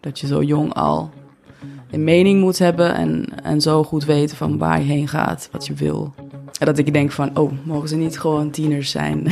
[0.00, 1.10] dat je zo jong al
[1.90, 5.66] een mening moet hebben en, en zo goed weten van waar je heen gaat, wat
[5.66, 6.14] je wil.
[6.58, 9.26] En dat ik denk van, oh, mogen ze niet gewoon tieners zijn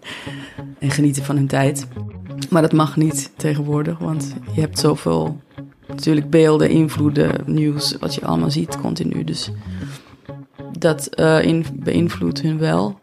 [0.78, 1.86] en genieten van hun tijd.
[2.50, 5.40] Maar dat mag niet tegenwoordig, want je hebt zoveel
[5.86, 9.24] natuurlijk beelden, invloeden, nieuws, wat je allemaal ziet continu.
[9.24, 9.50] Dus
[10.78, 11.08] dat
[11.42, 12.98] in, beïnvloedt hun wel.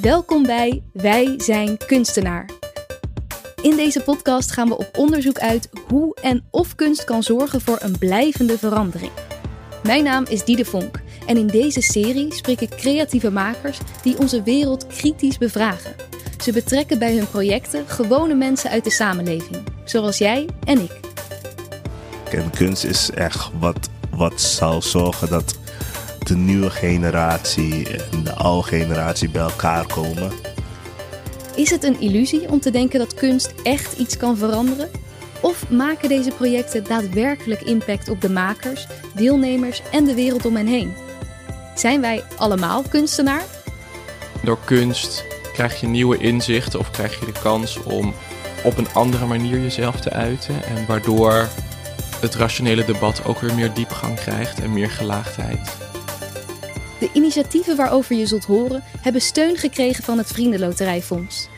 [0.00, 2.50] Welkom bij Wij zijn kunstenaar.
[3.62, 7.78] In deze podcast gaan we op onderzoek uit hoe en of kunst kan zorgen voor
[7.80, 9.12] een blijvende verandering.
[9.82, 14.42] Mijn naam is Diede Vonk en in deze serie spreek ik creatieve makers die onze
[14.42, 15.94] wereld kritisch bevragen.
[16.42, 21.00] Ze betrekken bij hun projecten gewone mensen uit de samenleving, zoals jij en ik.
[22.54, 25.58] Kunst is echt wat, wat zal zorgen dat
[26.26, 30.32] de nieuwe generatie en de oude generatie bij elkaar komen.
[31.54, 34.90] Is het een illusie om te denken dat kunst echt iets kan veranderen?
[35.40, 40.66] Of maken deze projecten daadwerkelijk impact op de makers, deelnemers en de wereld om hen
[40.66, 40.92] heen?
[41.74, 43.44] Zijn wij allemaal kunstenaar?
[44.42, 48.14] Door kunst krijg je nieuwe inzichten of krijg je de kans om
[48.64, 50.64] op een andere manier jezelf te uiten.
[50.64, 51.48] En waardoor
[52.20, 55.89] het rationele debat ook weer meer diepgang krijgt en meer gelaagdheid.
[57.00, 61.48] De initiatieven waarover je zult horen hebben steun gekregen van het Vriendenloterijfonds.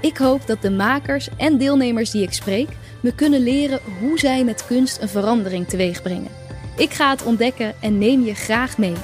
[0.00, 2.68] Ik hoop dat de makers en deelnemers die ik spreek
[3.02, 6.30] me kunnen leren hoe zij met kunst een verandering teweeg brengen.
[6.76, 8.94] Ik ga het ontdekken en neem je graag mee.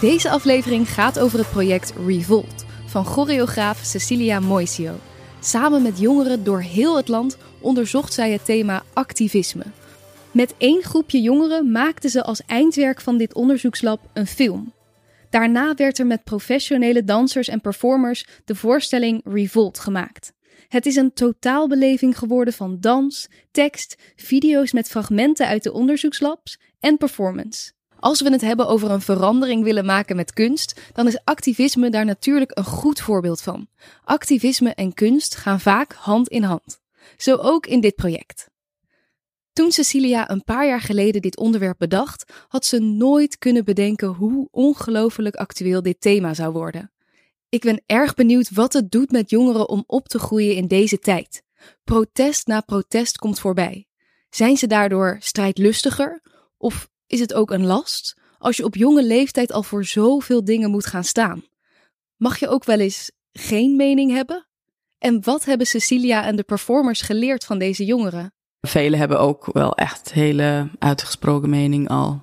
[0.00, 4.94] Deze aflevering gaat over het project Revolt van choreograaf Cecilia Moisio.
[5.44, 9.64] Samen met jongeren door heel het land onderzocht zij het thema activisme.
[10.30, 14.72] Met één groepje jongeren maakten ze als eindwerk van dit onderzoekslab een film.
[15.30, 20.32] Daarna werd er met professionele dansers en performers de voorstelling Revolt gemaakt.
[20.68, 26.96] Het is een totaalbeleving geworden van dans, tekst, video's met fragmenten uit de onderzoekslabs en
[26.96, 27.73] performance.
[28.04, 32.04] Als we het hebben over een verandering willen maken met kunst, dan is activisme daar
[32.04, 33.68] natuurlijk een goed voorbeeld van.
[34.04, 36.80] Activisme en kunst gaan vaak hand in hand.
[37.16, 38.50] Zo ook in dit project.
[39.52, 44.48] Toen Cecilia een paar jaar geleden dit onderwerp bedacht, had ze nooit kunnen bedenken hoe
[44.50, 46.92] ongelooflijk actueel dit thema zou worden.
[47.48, 50.98] Ik ben erg benieuwd wat het doet met jongeren om op te groeien in deze
[50.98, 51.42] tijd.
[51.84, 53.86] Protest na protest komt voorbij.
[54.30, 56.22] Zijn ze daardoor strijdlustiger?
[56.56, 60.70] Of is het ook een last als je op jonge leeftijd al voor zoveel dingen
[60.70, 61.44] moet gaan staan?
[62.16, 64.46] Mag je ook wel eens geen mening hebben?
[64.98, 68.32] En wat hebben Cecilia en de performers geleerd van deze jongeren?
[68.60, 72.22] Velen hebben ook wel echt hele uitgesproken mening al.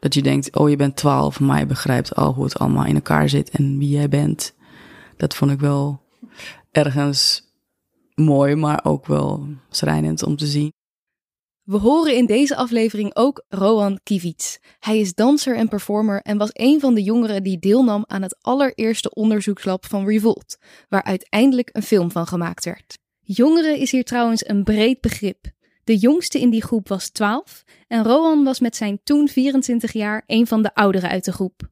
[0.00, 2.94] Dat je denkt, oh je bent twaalf, maar je begrijpt al hoe het allemaal in
[2.94, 4.54] elkaar zit en wie jij bent.
[5.16, 6.00] Dat vond ik wel
[6.70, 7.42] ergens
[8.14, 10.72] mooi, maar ook wel schrijnend om te zien.
[11.62, 14.58] We horen in deze aflevering ook Rowan Kivits.
[14.78, 18.36] Hij is danser en performer en was een van de jongeren die deelnam aan het
[18.40, 20.58] allereerste onderzoekslab van Revolt,
[20.88, 22.98] waar uiteindelijk een film van gemaakt werd.
[23.20, 25.46] Jongeren is hier trouwens een breed begrip.
[25.84, 30.22] De jongste in die groep was 12 en Rowan was met zijn toen 24 jaar
[30.26, 31.70] een van de ouderen uit de groep.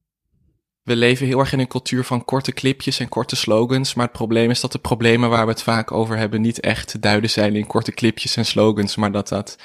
[0.91, 4.17] We leven heel erg in een cultuur van korte clipjes en korte slogans, maar het
[4.17, 7.31] probleem is dat de problemen waar we het vaak over hebben niet echt te duiden
[7.31, 9.57] zijn in korte clipjes en slogans, maar dat dat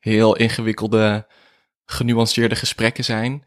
[0.00, 1.26] heel ingewikkelde,
[1.84, 3.44] genuanceerde gesprekken zijn.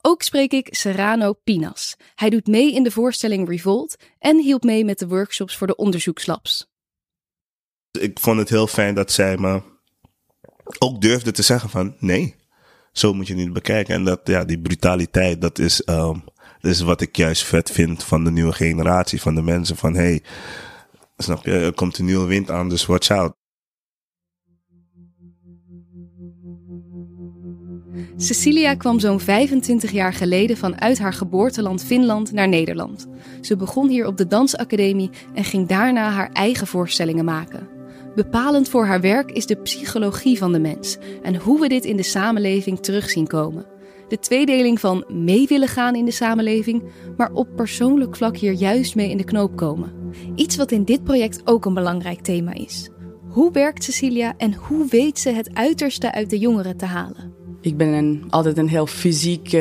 [0.00, 1.96] Ook spreek ik Serrano Pinas.
[2.14, 5.76] Hij doet mee in de voorstelling Revolt en hielp mee met de workshops voor de
[5.76, 6.66] onderzoekslabs.
[7.90, 9.62] Ik vond het heel fijn dat zij me
[10.78, 12.36] ook durfde te zeggen van nee,
[12.92, 13.94] zo moet je niet bekijken.
[13.94, 16.24] En dat, ja, die brutaliteit, dat is, um,
[16.60, 19.94] dat is wat ik juist vet vind van de nieuwe generatie, van de mensen van
[19.94, 20.22] hey,
[21.16, 23.40] snap je, er komt een nieuwe wind aan, dus watch out.
[28.16, 33.06] Cecilia kwam zo'n 25 jaar geleden vanuit haar geboorteland Finland naar Nederland.
[33.40, 37.71] Ze begon hier op de dansacademie en ging daarna haar eigen voorstellingen maken.
[38.14, 41.96] Bepalend voor haar werk is de psychologie van de mens en hoe we dit in
[41.96, 43.66] de samenleving terug zien komen.
[44.08, 46.82] De tweedeling van mee willen gaan in de samenleving,
[47.16, 49.92] maar op persoonlijk vlak hier juist mee in de knoop komen.
[50.34, 52.90] Iets wat in dit project ook een belangrijk thema is.
[53.28, 57.34] Hoe werkt Cecilia en hoe weet ze het uiterste uit de jongeren te halen?
[57.60, 59.56] Ik ben een, altijd een heel fysiek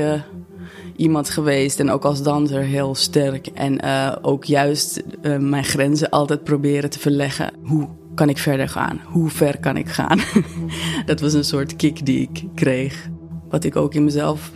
[0.95, 3.47] iemand geweest en ook als danser heel sterk.
[3.47, 7.53] En uh, ook juist uh, mijn grenzen altijd proberen te verleggen.
[7.63, 7.89] Hoe
[8.21, 9.01] kan ik verder gaan?
[9.05, 10.19] Hoe ver kan ik gaan?
[11.05, 13.09] dat was een soort kick die ik kreeg.
[13.49, 14.51] Wat ik ook in mezelf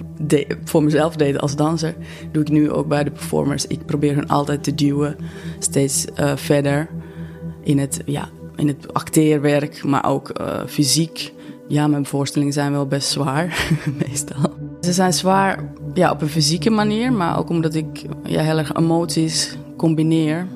[0.63, 1.95] voor mezelf deed als danser,
[2.31, 3.67] doe ik nu ook bij de performers.
[3.67, 5.15] Ik probeer hun altijd te duwen,
[5.59, 6.89] steeds uh, verder
[7.63, 11.33] in het, ja, in het acteerwerk, maar ook uh, fysiek.
[11.67, 13.69] Ja, mijn voorstellingen zijn wel best zwaar,
[14.07, 14.53] meestal.
[14.81, 18.73] Ze zijn zwaar ja, op een fysieke manier, maar ook omdat ik ja, heel erg
[18.73, 20.47] emoties combineer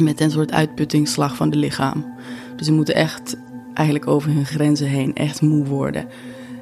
[0.00, 2.14] met een soort uitputtingsslag van de lichaam.
[2.56, 3.36] Dus ze moeten echt
[3.74, 6.08] eigenlijk over hun grenzen heen echt moe worden.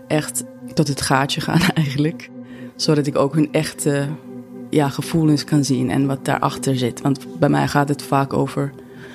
[0.07, 0.45] Echt
[0.75, 2.31] tot het gaatje gaan eigenlijk.
[2.77, 4.09] Zodat ik ook hun echte
[4.71, 7.01] ja, gevoelens kan zien en wat daarachter zit.
[7.01, 8.73] Want bij mij gaat het vaak over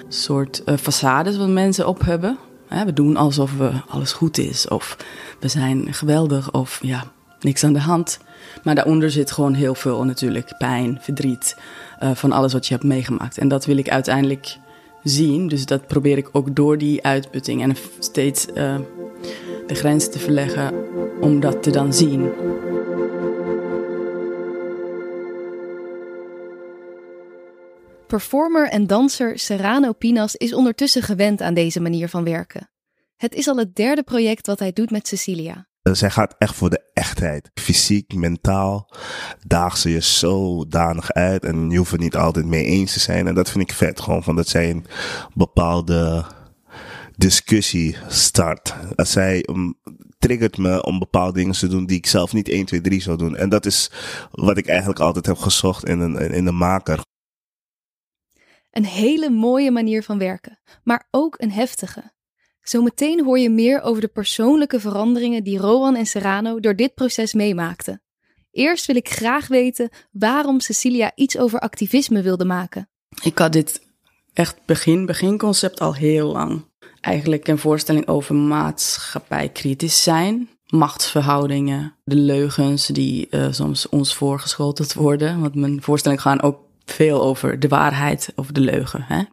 [0.07, 2.37] soort uh, façades wat mensen op hebben.
[2.85, 4.97] We doen alsof we alles goed is of
[5.39, 7.03] we zijn geweldig of ja,
[7.43, 8.19] niks aan de hand.
[8.63, 11.57] Maar daaronder zit gewoon heel veel natuurlijk pijn, verdriet
[12.03, 13.37] uh, van alles wat je hebt meegemaakt.
[13.37, 14.57] En dat wil ik uiteindelijk
[15.03, 15.47] zien.
[15.47, 18.75] Dus dat probeer ik ook door die uitputting en steeds uh,
[19.67, 20.73] de grens te verleggen
[21.21, 22.31] om dat te dan zien.
[28.07, 32.69] Performer en danser Serrano Pinas is ondertussen gewend aan deze manier van werken.
[33.15, 35.67] Het is al het derde project wat hij doet met Cecilia.
[35.91, 37.51] Zij gaat echt voor de echtheid.
[37.53, 38.89] Fysiek, mentaal
[39.47, 41.43] daagt ze je zodanig uit.
[41.43, 43.27] En je hoeft het niet altijd mee eens te zijn.
[43.27, 44.01] En dat vind ik vet.
[44.01, 44.85] Gewoon van dat zij een
[45.33, 46.25] bepaalde
[47.15, 48.75] discussie start.
[48.95, 49.79] Als zij um,
[50.19, 53.17] triggert me om bepaalde dingen te doen die ik zelf niet 1, 2, 3 zou
[53.17, 53.35] doen.
[53.35, 53.91] En dat is
[54.31, 57.01] wat ik eigenlijk altijd heb gezocht in een, in een maker.
[58.71, 62.11] Een hele mooie manier van werken, maar ook een heftige.
[62.63, 67.33] Zometeen hoor je meer over de persoonlijke veranderingen die Rowan en Serrano door dit proces
[67.33, 68.01] meemaakten.
[68.51, 72.89] Eerst wil ik graag weten waarom Cecilia iets over activisme wilde maken.
[73.23, 73.81] Ik had dit
[74.33, 76.65] echt begin, beginconcept al heel lang.
[77.01, 84.93] Eigenlijk een voorstelling over maatschappij kritisch zijn, machtsverhoudingen, de leugens die uh, soms ons voorgeschoteld
[84.93, 85.41] worden.
[85.41, 89.01] Want mijn voorstellingen gaan ook veel over de waarheid, over de leugen.
[89.01, 89.23] Hè?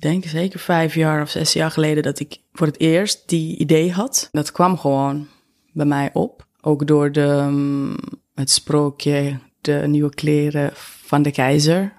[0.00, 3.56] Ik denk zeker vijf jaar of zes jaar geleden dat ik voor het eerst die
[3.56, 4.28] idee had.
[4.32, 5.28] Dat kwam gewoon
[5.72, 6.46] bij mij op.
[6.60, 7.96] Ook door de, um,
[8.34, 11.92] het sprookje De Nieuwe Kleren van de Keizer.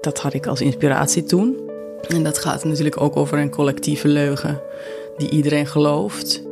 [0.00, 1.70] Dat had ik als inspiratie toen.
[2.08, 4.60] En dat gaat natuurlijk ook over een collectieve leugen
[5.16, 6.42] die iedereen gelooft.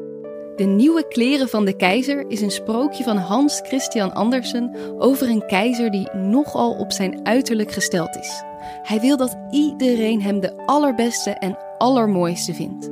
[0.57, 5.47] De Nieuwe Kleren van de Keizer is een sprookje van Hans Christian Andersen over een
[5.47, 8.43] keizer die nogal op zijn uiterlijk gesteld is.
[8.83, 12.91] Hij wil dat iedereen hem de allerbeste en allermooiste vindt.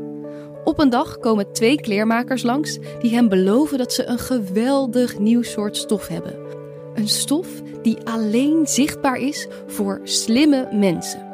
[0.65, 5.43] Op een dag komen twee kleermakers langs die hem beloven dat ze een geweldig nieuw
[5.43, 6.35] soort stof hebben.
[6.95, 7.49] Een stof
[7.83, 11.29] die alleen zichtbaar is voor slimme mensen.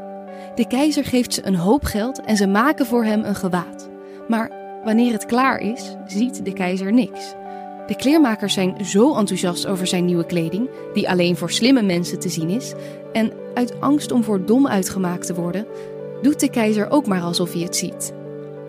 [0.55, 3.88] De keizer geeft ze een hoop geld en ze maken voor hem een gewaad.
[4.28, 7.35] Maar wanneer het klaar is, ziet de keizer niks.
[7.87, 12.29] De kleermakers zijn zo enthousiast over zijn nieuwe kleding, die alleen voor slimme mensen te
[12.29, 12.73] zien is,
[13.12, 15.67] en uit angst om voor dom uitgemaakt te worden,
[16.23, 18.12] doet de keizer ook maar alsof hij het ziet.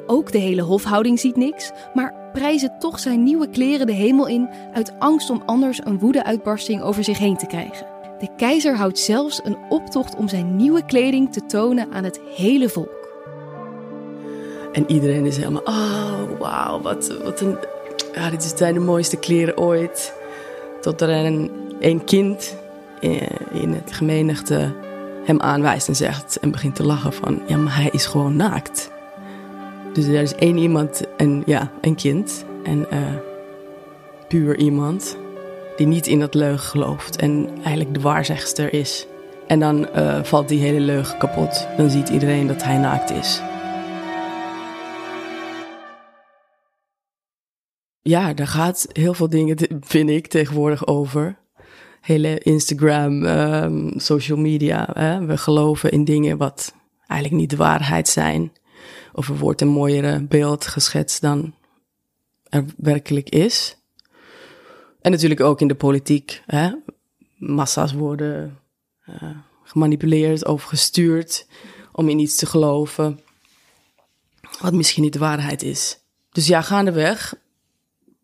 [0.07, 4.49] Ook de hele hofhouding ziet niks, maar prijzen toch zijn nieuwe kleren de hemel in
[4.73, 7.87] uit angst om anders een woedeuitbarsting over zich heen te krijgen.
[8.19, 12.69] De keizer houdt zelfs een optocht om zijn nieuwe kleding te tonen aan het hele
[12.69, 12.96] volk.
[14.77, 17.57] En iedereen is helemaal, oh wauw, wat, wat een,
[18.13, 20.13] ja, dit zijn de mooiste kleren ooit.
[20.81, 22.55] Tot er een, een kind
[22.99, 23.19] in,
[23.51, 24.71] in het gemenigte
[25.23, 28.91] hem aanwijst en zegt en begint te lachen van, ja, maar hij is gewoon naakt.
[29.93, 32.99] Dus er is één iemand, en ja, een kind en uh,
[34.27, 35.17] puur iemand
[35.75, 39.07] die niet in dat leugen gelooft en eigenlijk de waarzegster is.
[39.47, 41.67] En dan uh, valt die hele leugen kapot.
[41.77, 43.41] Dan ziet iedereen dat hij naakt is.
[48.07, 51.37] Ja, daar gaat heel veel dingen, vind ik, tegenwoordig over.
[52.01, 54.89] Hele Instagram, um, social media.
[54.93, 55.25] Hè?
[55.25, 56.73] We geloven in dingen wat
[57.07, 58.51] eigenlijk niet de waarheid zijn.
[59.13, 61.55] Of er wordt een mooiere beeld geschetst dan
[62.49, 63.77] er werkelijk is.
[65.01, 66.41] En natuurlijk ook in de politiek.
[66.45, 66.71] Hè?
[67.37, 68.59] Massa's worden
[69.09, 69.29] uh,
[69.63, 71.47] gemanipuleerd of gestuurd
[71.91, 73.19] om in iets te geloven
[74.61, 75.99] wat misschien niet de waarheid is.
[76.31, 77.45] Dus ja, gaandeweg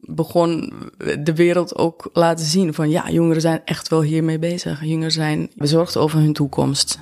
[0.06, 0.74] begon
[1.20, 4.84] de wereld ook laten zien van ja, jongeren zijn echt wel hiermee bezig.
[4.84, 7.00] Jongeren zijn bezorgd over hun toekomst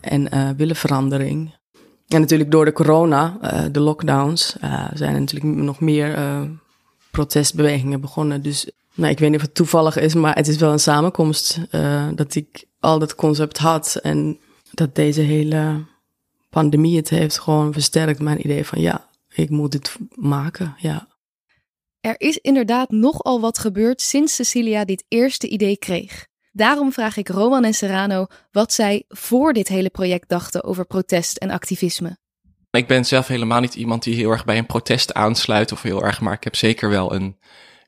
[0.00, 1.56] en uh, willen verandering.
[2.08, 6.18] En natuurlijk door de corona, uh, de lockdowns, uh, zijn er natuurlijk nog meer
[7.10, 8.42] protestbewegingen begonnen.
[8.42, 11.60] Dus nou, ik weet niet of het toevallig is, maar het is wel een samenkomst
[12.14, 14.38] dat ik al dat concept had en
[14.72, 15.84] dat deze hele
[16.50, 21.08] pandemie het heeft gewoon versterkt mijn idee van ja, ik moet dit maken, ja.
[22.08, 26.26] Er is inderdaad nogal wat gebeurd sinds Cecilia dit eerste idee kreeg.
[26.52, 31.36] Daarom vraag ik Roman en Serrano wat zij voor dit hele project dachten over protest
[31.36, 32.18] en activisme.
[32.70, 36.04] Ik ben zelf helemaal niet iemand die heel erg bij een protest aansluit of heel
[36.04, 37.38] erg, maar ik heb zeker wel een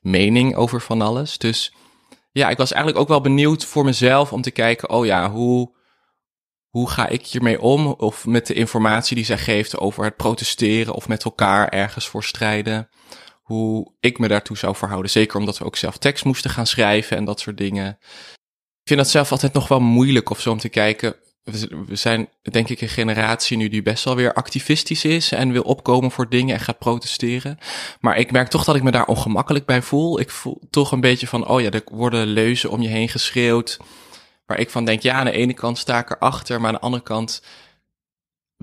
[0.01, 1.37] mening over van alles.
[1.37, 1.73] Dus
[2.31, 5.75] ja, ik was eigenlijk ook wel benieuwd voor mezelf om te kijken, oh ja, hoe,
[6.69, 7.87] hoe ga ik hiermee om?
[7.87, 12.23] Of met de informatie die zij geeft over het protesteren of met elkaar ergens voor
[12.23, 12.89] strijden.
[13.51, 15.11] Hoe ik me daartoe zou verhouden.
[15.11, 17.97] Zeker omdat we ook zelf tekst moesten gaan schrijven en dat soort dingen.
[18.81, 22.29] Ik vind dat zelf altijd nog wel moeilijk of zo om te kijken we zijn
[22.41, 26.29] denk ik een generatie nu die best wel weer activistisch is en wil opkomen voor
[26.29, 27.57] dingen en gaat protesteren.
[27.99, 30.19] Maar ik merk toch dat ik me daar ongemakkelijk bij voel.
[30.19, 33.79] Ik voel toch een beetje van, oh ja, er worden leuzen om je heen geschreeuwd.
[34.45, 36.81] Waar ik van denk, ja, aan de ene kant sta ik erachter, maar aan de
[36.81, 37.43] andere kant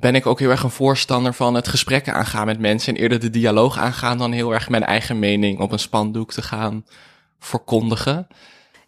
[0.01, 3.21] ben ik ook heel erg een voorstander van het gesprek aangaan met mensen en eerder
[3.21, 6.85] de dialoog aangaan dan heel erg mijn eigen mening op een spandoek te gaan
[7.39, 8.27] verkondigen.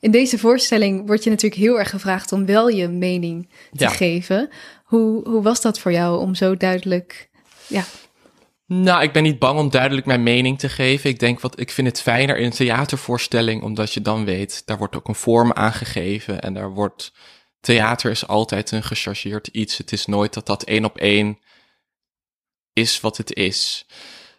[0.00, 4.49] In deze voorstelling wordt je natuurlijk heel erg gevraagd om wel je mening te geven.
[4.85, 7.29] Hoe, hoe was dat voor jou om zo duidelijk.
[7.67, 7.85] Ja.
[8.67, 11.11] Nou, ik ben niet bang om duidelijk mijn mening te geven.
[11.11, 14.79] Ik denk wat ik vind het fijner in een theatervoorstelling, omdat je dan weet, daar
[14.79, 17.12] wordt ook een vorm aangegeven en daar wordt.
[17.61, 19.76] Theater is altijd een gechargeerd iets.
[19.76, 21.38] Het is nooit dat dat één op één
[22.73, 23.87] is wat het is.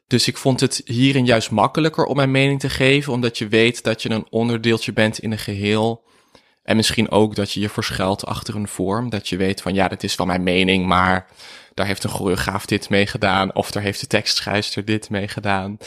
[0.08, 3.84] Dus ik vond het hierin juist makkelijker om mijn mening te geven, omdat je weet
[3.84, 6.04] dat je een onderdeeltje bent in een geheel.
[6.63, 9.10] En misschien ook dat je je verschuilt achter een vorm.
[9.10, 11.28] Dat je weet van ja, dat is wel mijn mening, maar
[11.74, 13.56] daar heeft een choreograaf dit mee gedaan.
[13.56, 15.78] Of daar heeft de tekstschrijfster dit mee gedaan.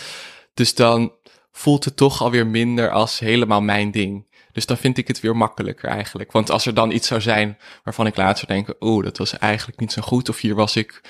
[0.55, 1.13] Dus dan
[1.53, 4.27] voelt het toch alweer minder als helemaal mijn ding.
[4.55, 6.33] Dus dan vind ik het weer makkelijker eigenlijk.
[6.33, 9.81] Want als er dan iets zou zijn waarvan ik later denk, oeh, dat was eigenlijk
[9.81, 10.29] niet zo goed.
[10.29, 11.01] Of hier was ik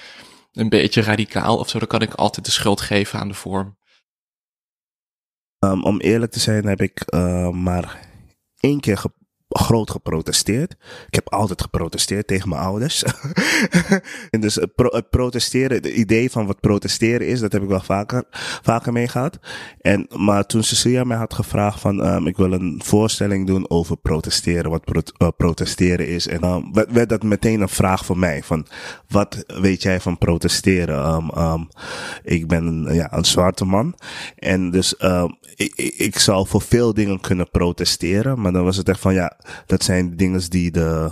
[0.53, 3.79] een beetje radicaal of zo, dan kan ik altijd de schuld geven aan de vorm.
[5.59, 8.09] Um, om eerlijk te zijn heb ik uh, maar
[8.61, 9.03] één keer
[9.59, 10.77] groot geprotesteerd.
[11.07, 13.05] Ik heb altijd geprotesteerd tegen mijn ouders.
[14.31, 17.69] en dus het, pro het, protesteren, het idee van wat protesteren is, dat heb ik
[17.69, 18.25] wel vaker,
[18.63, 19.39] vaker meegehad.
[19.81, 23.97] En, maar toen Cecilia mij had gevraagd van, um, ik wil een voorstelling doen over
[23.97, 26.27] protesteren, wat uh, protesteren is.
[26.27, 28.67] En um, werd, dat meteen een vraag voor mij van,
[29.09, 31.31] wat weet jij van protesteren?
[31.39, 31.69] Um,
[32.23, 33.95] ik ben ja, een zwarte man.
[34.37, 34.95] En dus
[35.57, 39.39] ik, ik, zou voor veel dingen kunnen protesteren, maar dan was het echt van, ja,
[39.67, 41.11] dat zijn dingen die de.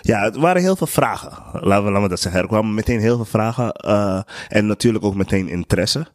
[0.00, 1.60] Ja, het waren heel veel vragen.
[1.60, 2.40] Laten we, laten dat zeggen.
[2.40, 3.84] Er kwamen meteen heel veel vragen.
[3.86, 6.06] Uh, en natuurlijk ook meteen interesse.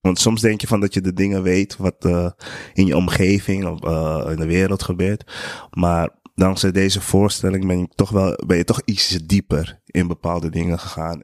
[0.00, 2.30] Want soms denk je van dat je de dingen weet wat uh,
[2.72, 5.32] in je omgeving of uh, in de wereld gebeurt.
[5.70, 10.50] Maar dankzij deze voorstelling ben je toch wel ben je toch iets dieper in bepaalde
[10.50, 11.22] dingen gegaan.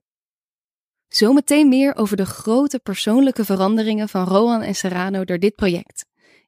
[1.13, 6.05] Zometeen meer over de grote persoonlijke veranderingen van Rohan en Serrano door dit project.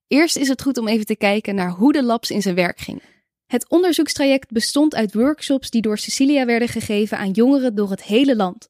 [0.09, 2.79] Eerst is het goed om even te kijken naar hoe de labs in zijn werk
[2.79, 3.03] ging.
[3.47, 8.37] Het onderzoekstraject bestond uit workshops die door Cecilia werden gegeven aan jongeren door het hele
[8.37, 8.69] land.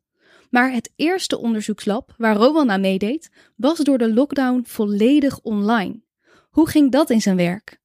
[0.50, 6.02] Maar het eerste onderzoekslab, waar Rowan aan meedeed, was door de lockdown volledig online.
[6.50, 7.80] Hoe ging dat in zijn werk?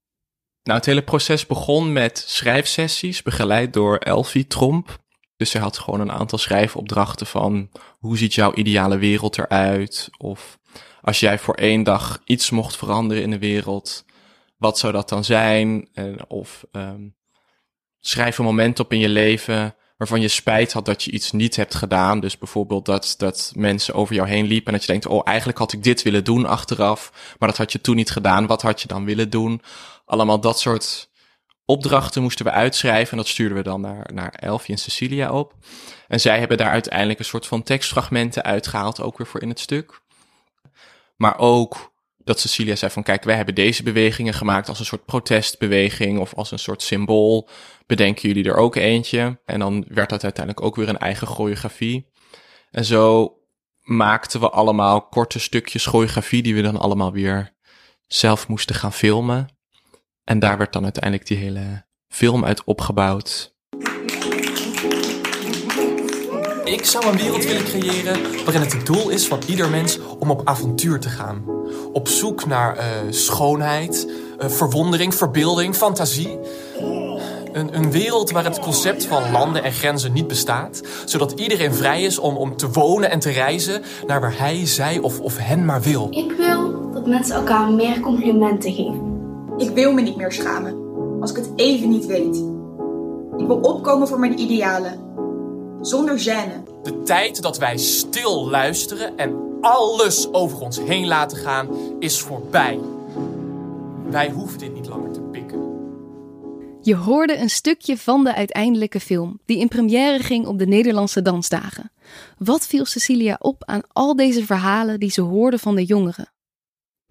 [0.64, 5.08] Nou, het hele proces begon met schrijfsessies, begeleid door Elfie Tromp.
[5.40, 7.70] Dus zij had gewoon een aantal schrijfopdrachten van
[8.00, 10.10] hoe ziet jouw ideale wereld eruit?
[10.18, 10.60] Of
[11.02, 14.06] als jij voor één dag iets mocht veranderen in de wereld,
[14.58, 15.90] wat zou dat dan zijn?
[16.28, 17.16] of um,
[18.00, 21.56] schrijf een moment op in je leven waarvan je spijt had dat je iets niet
[21.56, 22.20] hebt gedaan.
[22.20, 25.58] Dus bijvoorbeeld dat, dat mensen over jou heen liepen en dat je denkt, oh, eigenlijk
[25.58, 28.48] had ik dit willen doen achteraf, maar dat had je toen niet gedaan.
[28.48, 29.62] Wat had je dan willen doen?
[30.06, 31.09] Allemaal dat soort
[31.70, 35.54] opdrachten moesten we uitschrijven en dat stuurden we dan naar, naar Elfie en Cecilia op.
[36.08, 39.60] En zij hebben daar uiteindelijk een soort van tekstfragmenten uitgehaald, ook weer voor in het
[39.60, 40.02] stuk.
[41.16, 45.06] Maar ook dat Cecilia zei van kijk, wij hebben deze bewegingen gemaakt als een soort
[45.06, 47.50] protestbeweging of als een soort symbool.
[47.86, 49.40] Bedenken jullie er ook eentje?
[49.46, 52.08] En dan werd dat uiteindelijk ook weer een eigen choreografie.
[52.72, 53.34] En zo
[53.82, 57.54] maakten we allemaal korte stukjes choreografie die we dan allemaal weer
[58.08, 59.59] zelf moesten gaan filmen.
[60.30, 63.56] En daar werd dan uiteindelijk die hele film uit opgebouwd.
[66.64, 70.32] Ik zou een wereld willen creëren waarin het het doel is van ieder mens om
[70.32, 71.44] op avontuur te gaan.
[71.94, 76.40] Op zoek naar uh, schoonheid, uh, verwondering, verbeelding, fantasie.
[77.54, 82.04] Een, een, wereld waar het concept van landen en grenzen niet bestaat, zodat iedereen vrij
[82.04, 85.66] is om, om te wonen en te reizen naar waar hij, zij of, of hen
[85.66, 86.08] maar wil.
[86.12, 89.19] Ik wil dat mensen elkaar meer complimenten geven.
[89.60, 90.88] Ik wil me niet meer schamen
[91.22, 92.36] als ik het even niet weet.
[93.38, 95.00] Ik wil opkomen voor mijn idealen.
[95.82, 96.84] Zonder gêne.
[96.84, 101.68] De tijd dat wij stil luisteren en alles over ons heen laten gaan
[102.00, 102.80] is voorbij.
[104.10, 105.60] Wij hoeven dit niet langer te pikken.
[106.82, 111.22] Je hoorde een stukje van de uiteindelijke film, die in première ging op de Nederlandse
[111.22, 111.92] Dansdagen.
[112.38, 116.32] Wat viel Cecilia op aan al deze verhalen die ze hoorde van de jongeren?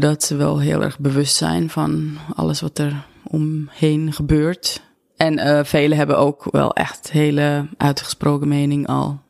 [0.00, 4.82] Dat ze wel heel erg bewust zijn van alles wat er omheen gebeurt.
[5.16, 9.20] En uh, velen hebben ook wel echt hele uitgesproken mening al.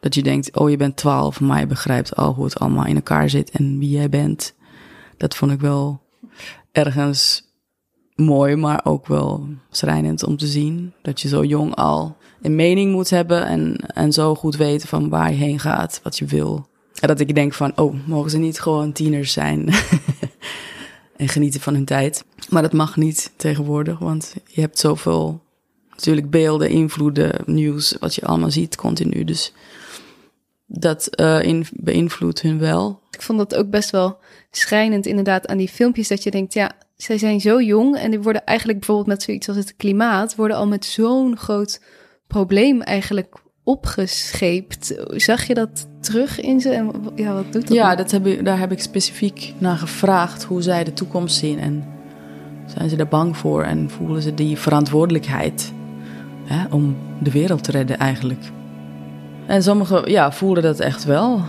[0.00, 2.94] Dat je denkt, oh je bent twaalf, maar je begrijpt al hoe het allemaal in
[2.94, 4.54] elkaar zit en wie jij bent.
[5.16, 6.00] Dat vond ik wel
[6.72, 7.42] ergens
[8.14, 10.92] mooi, maar ook wel schrijnend om te zien.
[11.02, 15.08] Dat je zo jong al een mening moet hebben en, en zo goed weten van
[15.08, 16.68] waar je heen gaat, wat je wil.
[17.00, 19.68] Dat ik denk van, oh, mogen ze niet gewoon tieners zijn
[21.16, 22.24] en genieten van hun tijd.
[22.48, 25.40] Maar dat mag niet tegenwoordig, want je hebt zoveel
[25.90, 29.24] natuurlijk beelden, invloeden, nieuws, wat je allemaal ziet continu.
[29.24, 29.52] Dus
[30.66, 31.08] dat
[31.42, 33.00] in, beïnvloedt hun wel.
[33.10, 34.18] Ik vond dat ook best wel
[34.50, 38.20] schrijnend inderdaad aan die filmpjes dat je denkt, ja, zij zijn zo jong en die
[38.20, 41.80] worden eigenlijk bijvoorbeeld met zoiets als het klimaat, worden al met zo'n groot
[42.26, 43.34] probleem eigenlijk
[43.68, 44.94] opgescheept.
[45.06, 47.76] Zag je dat terug in ze en ja, wat doet dat?
[47.76, 51.58] Ja, dat heb ik, daar heb ik specifiek naar gevraagd hoe zij de toekomst zien
[51.58, 51.84] en
[52.66, 55.72] zijn ze daar bang voor en voelen ze die verantwoordelijkheid
[56.44, 58.42] hè, om de wereld te redden eigenlijk.
[59.46, 61.40] En sommigen ja, voelen dat echt wel.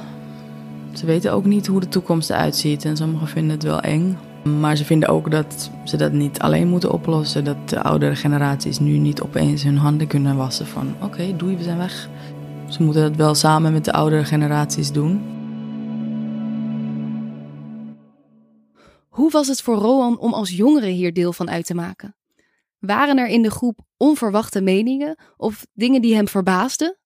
[0.93, 4.17] Ze weten ook niet hoe de toekomst eruit ziet en sommigen vinden het wel eng.
[4.43, 7.43] Maar ze vinden ook dat ze dat niet alleen moeten oplossen.
[7.43, 11.57] Dat de oudere generaties nu niet opeens hun handen kunnen wassen van oké, okay, doei,
[11.57, 12.09] we zijn weg.
[12.69, 15.37] Ze moeten dat wel samen met de oudere generaties doen.
[19.07, 22.15] Hoe was het voor Roan om als jongere hier deel van uit te maken?
[22.79, 26.97] Waren er in de groep onverwachte meningen of dingen die hem verbaasden?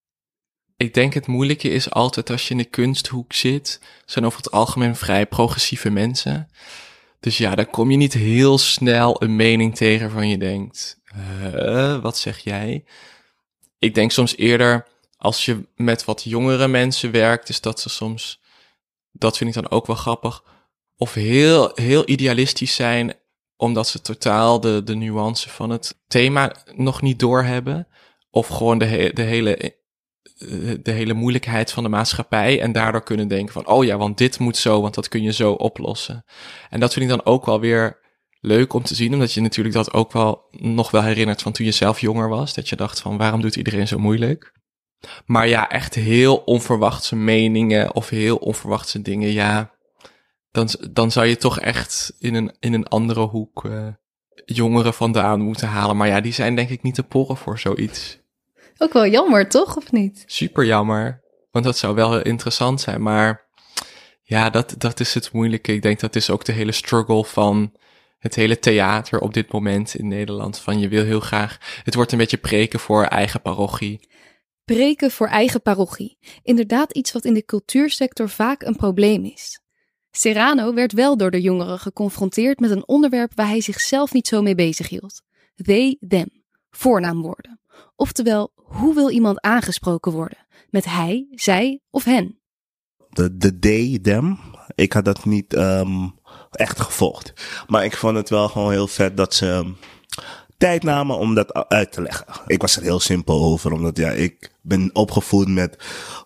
[0.78, 4.52] Ik denk het moeilijke is altijd als je in de kunsthoek zit, zijn over het
[4.52, 6.48] algemeen vrij progressieve mensen.
[7.24, 11.00] Dus ja, dan kom je niet heel snel een mening tegen van je denkt,
[12.02, 12.86] wat zeg jij?
[13.80, 18.42] Ik denk soms eerder, als je met wat jongere mensen werkt, is dat ze soms,
[19.12, 20.44] dat vind ik dan ook wel grappig,
[20.98, 23.14] of heel, heel idealistisch zijn,
[23.58, 27.88] omdat ze totaal de, de nuance van het thema nog niet doorhebben.
[28.30, 29.76] Of gewoon de, de hele
[30.82, 34.40] de hele moeilijkheid van de maatschappij en daardoor kunnen denken van, oh ja, want dit
[34.40, 36.26] moet zo, want dat kun je zo oplossen.
[36.70, 38.02] En dat vind ik dan ook wel weer
[38.40, 41.66] leuk om te zien, omdat je natuurlijk dat ook wel nog wel herinnert van toen
[41.66, 44.54] je zelf jonger was, dat je dacht van, waarom doet iedereen zo moeilijk?
[45.26, 49.72] Maar ja, echt heel onverwachte meningen of heel onverwachte dingen, ja,
[50.52, 53.88] dan, dan zou je toch echt in een, in een andere hoek uh,
[54.46, 55.98] jongeren vandaan moeten halen.
[55.98, 58.23] Maar ja, die zijn denk ik niet te porren voor zoiets.
[58.78, 59.78] Ook wel jammer, toch?
[59.78, 60.24] Of niet?
[60.26, 61.22] Super jammer.
[61.52, 63.02] Want dat zou wel interessant zijn.
[63.02, 63.48] Maar
[64.24, 65.74] ja, dat, dat is het moeilijke.
[65.74, 67.76] Ik denk dat is ook de hele struggle van
[68.18, 70.60] het hele theater op dit moment in Nederland.
[70.60, 71.58] Van je wil heel graag.
[71.84, 74.10] Het wordt een beetje preken voor eigen parochie.
[74.66, 76.18] Preken voor eigen parochie.
[76.44, 79.62] Inderdaad, iets wat in de cultuursector vaak een probleem is.
[80.12, 84.42] Serrano werd wel door de jongeren geconfronteerd met een onderwerp waar hij zichzelf niet zo
[84.42, 85.22] mee bezig hield.
[85.56, 86.43] They, them,
[86.78, 87.60] voornaamwoorden.
[87.96, 90.38] Oftewel, hoe wil iemand aangesproken worden?
[90.70, 92.40] Met hij, zij of hen?
[93.10, 94.40] De, de they, them.
[94.76, 96.14] Ik had dat niet um,
[96.52, 97.34] echt gevolgd.
[97.68, 99.78] Maar ik vond het wel gewoon heel vet dat ze um,
[100.58, 102.26] tijd namen om dat uit te leggen.
[102.48, 105.84] Ik was er heel simpel over, omdat ja, ik ben opgevoed met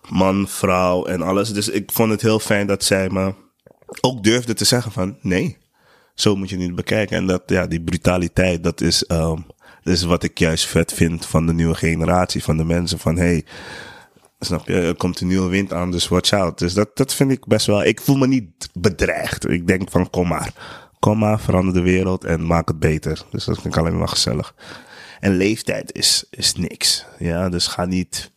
[0.08, 1.52] man, vrouw en alles.
[1.52, 3.34] Dus ik vond het heel fijn dat zij me
[4.00, 5.58] ook durfde te zeggen van nee,
[6.14, 7.16] zo moet je niet bekijken.
[7.16, 9.46] En dat ja, die brutaliteit, dat is um,
[9.82, 12.98] is wat ik juist vet vind van de nieuwe generatie, van de mensen.
[12.98, 13.44] Van hey,
[14.40, 16.58] snap je, er komt een nieuwe wind aan, dus watch out.
[16.58, 17.84] Dus dat, dat vind ik best wel.
[17.84, 19.48] Ik voel me niet bedreigd.
[19.48, 20.52] Ik denk van kom maar.
[20.98, 23.24] Kom maar, verander de wereld en maak het beter.
[23.30, 24.54] Dus dat vind ik alleen maar gezellig.
[25.20, 27.06] En leeftijd is, is niks.
[27.18, 28.30] Ja, dus ga niet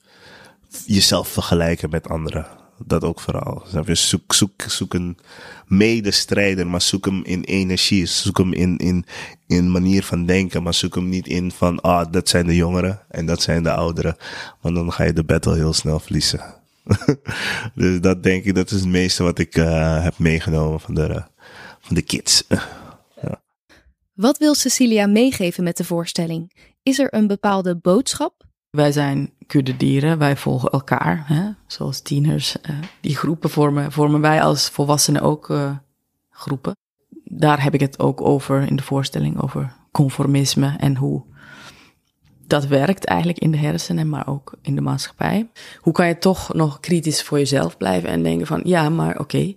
[0.85, 2.47] jezelf vergelijken met anderen.
[2.85, 3.63] Dat ook vooral.
[3.85, 5.17] Zoek, zoek, zoek een
[5.65, 8.05] medestrijder, maar zoek hem in energie.
[8.05, 9.05] Zoek hem in, in,
[9.51, 12.99] in manier van denken, maar zoek hem niet in van, ah, dat zijn de jongeren
[13.09, 14.15] en dat zijn de ouderen.
[14.61, 16.41] Want dan ga je de battle heel snel verliezen.
[17.75, 21.23] dus dat denk ik, dat is het meeste wat ik uh, heb meegenomen van de,
[21.79, 22.43] van de kids.
[23.21, 23.41] ja.
[24.13, 26.51] Wat wil Cecilia meegeven met de voorstelling?
[26.83, 28.45] Is er een bepaalde boodschap?
[28.69, 31.49] Wij zijn kuddedieren, wij volgen elkaar, hè?
[31.67, 32.55] zoals tieners.
[32.69, 35.75] Uh, die groepen vormen, vormen wij als volwassenen ook uh,
[36.29, 36.75] groepen.
[37.33, 41.23] Daar heb ik het ook over in de voorstelling, over conformisme en hoe
[42.47, 45.49] dat werkt eigenlijk in de hersenen, maar ook in de maatschappij.
[45.79, 49.55] Hoe kan je toch nog kritisch voor jezelf blijven en denken van, ja, maar oké,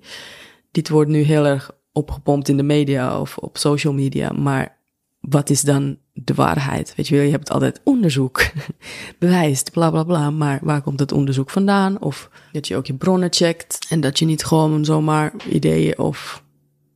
[0.71, 4.77] dit wordt nu heel erg opgepompt in de media of op social media, maar
[5.21, 6.95] wat is dan de waarheid?
[6.97, 8.47] Weet je wel, je hebt altijd onderzoek,
[9.19, 12.01] bewijst, bla bla bla, maar waar komt het onderzoek vandaan?
[12.01, 16.44] Of dat je ook je bronnen checkt en dat je niet gewoon zomaar ideeën of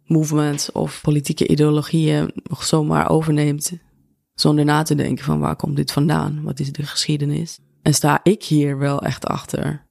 [0.09, 3.73] movements of politieke ideologieën zomaar overneemt
[4.35, 6.42] zonder na te denken van waar komt dit vandaan?
[6.42, 7.59] Wat is de geschiedenis?
[7.83, 9.87] En sta ik hier wel echt achter?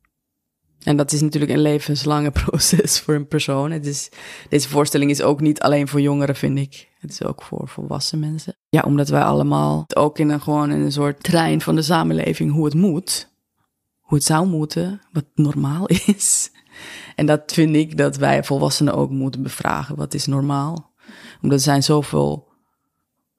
[0.83, 3.71] En dat is natuurlijk een levenslange proces voor een persoon.
[3.71, 4.09] Het is,
[4.49, 6.89] deze voorstelling is ook niet alleen voor jongeren, vind ik.
[6.99, 8.55] Het is ook voor volwassen mensen.
[8.69, 12.51] Ja, omdat wij allemaal ook in een, gewoon in een soort trein van de samenleving
[12.51, 13.35] hoe het moet.
[13.99, 16.51] Hoe het zou moeten, wat normaal is.
[17.15, 19.95] En dat vind ik dat wij volwassenen ook moeten bevragen.
[19.95, 20.91] Wat is normaal?
[21.41, 22.47] Omdat er zijn zoveel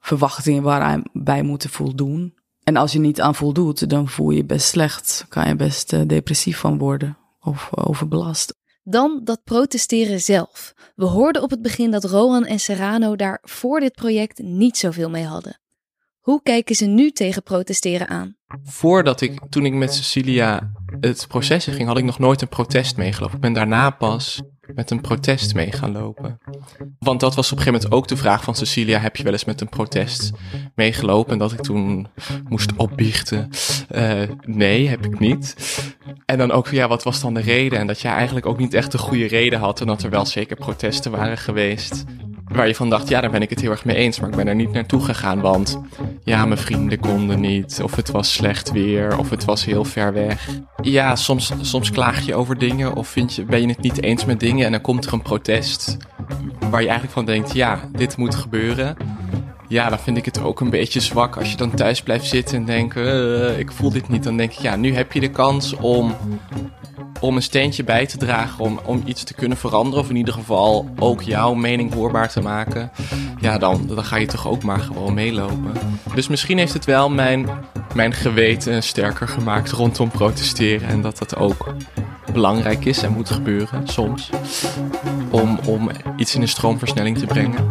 [0.00, 2.34] verwachtingen waar bij moeten voldoen.
[2.62, 5.26] En als je niet aan voldoet, dan voel je je best slecht.
[5.28, 8.56] Kan je best uh, depressief van worden of overbelast.
[8.82, 10.74] Dan dat protesteren zelf.
[10.96, 15.10] We hoorden op het begin dat Rowan en Serrano daar voor dit project niet zoveel
[15.10, 15.58] mee hadden.
[16.28, 18.36] Hoe kijken ze nu tegen protesteren aan?
[18.64, 22.96] Voordat ik, toen ik met Cecilia het proces ging, had ik nog nooit een protest
[22.96, 23.34] meegelopen.
[23.34, 24.42] Ik ben daarna pas
[24.74, 26.38] met een protest mee gaan lopen.
[26.98, 29.32] Want dat was op een gegeven moment ook de vraag van Cecilia: heb je wel
[29.32, 30.30] eens met een protest
[30.74, 31.32] meegelopen?
[31.32, 32.08] En dat ik toen
[32.48, 33.48] moest opbiechten:
[33.90, 35.54] uh, nee, heb ik niet.
[36.24, 37.78] En dan ook, ja, wat was dan de reden?
[37.78, 40.26] En dat jij eigenlijk ook niet echt de goede reden had en dat er wel
[40.26, 42.04] zeker protesten waren geweest
[42.48, 44.36] waar je van dacht, ja, daar ben ik het heel erg mee eens, maar ik
[44.36, 45.80] ben er niet naartoe gegaan, want
[46.24, 50.12] ja, mijn vrienden konden niet, of het was slecht weer, of het was heel ver
[50.12, 50.48] weg.
[50.82, 54.24] Ja, soms, soms klaag je over dingen, of vind je, ben je het niet eens
[54.24, 55.96] met dingen en dan komt er een protest
[56.70, 58.96] waar je eigenlijk van denkt, ja, dit moet gebeuren.
[59.68, 62.56] Ja, dan vind ik het ook een beetje zwak als je dan thuis blijft zitten
[62.56, 64.24] en denkt, uh, ik voel dit niet.
[64.24, 66.14] Dan denk ik, ja, nu heb je de kans om
[67.20, 70.00] om een steentje bij te dragen om, om iets te kunnen veranderen.
[70.00, 72.90] Of in ieder geval ook jouw mening hoorbaar te maken.
[73.40, 75.72] Ja, dan, dan ga je toch ook maar gewoon meelopen.
[76.14, 77.48] Dus misschien heeft het wel mijn,
[77.94, 80.88] mijn geweten sterker gemaakt rondom protesteren.
[80.88, 81.74] En dat dat ook
[82.32, 84.30] belangrijk is en moet gebeuren soms.
[85.30, 87.68] Om, om iets in een stroomversnelling te brengen.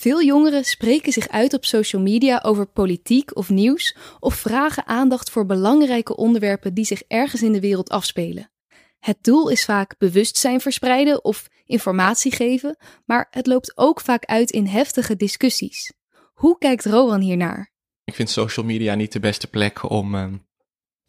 [0.00, 5.30] Veel jongeren spreken zich uit op social media over politiek of nieuws of vragen aandacht
[5.30, 8.50] voor belangrijke onderwerpen die zich ergens in de wereld afspelen.
[8.98, 14.50] Het doel is vaak bewustzijn verspreiden of informatie geven, maar het loopt ook vaak uit
[14.50, 15.92] in heftige discussies.
[16.34, 17.72] Hoe kijkt Rowan hiernaar?
[18.04, 20.32] Ik vind social media niet de beste plek om, uh,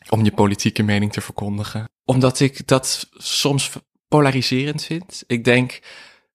[0.10, 1.89] om je politieke mening te verkondigen.
[2.06, 3.71] Omdat ik dat soms
[4.08, 5.23] polariserend vind.
[5.27, 5.80] Ik denk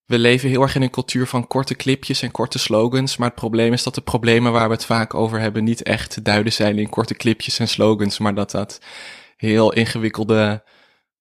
[0.07, 3.17] we leven heel erg in een cultuur van korte clipjes en korte slogans.
[3.17, 6.11] Maar het probleem is dat de problemen waar we het vaak over hebben niet echt
[6.11, 8.19] te duiden zijn in korte clipjes en slogans.
[8.19, 8.81] Maar dat dat
[9.37, 10.65] heel ingewikkelde,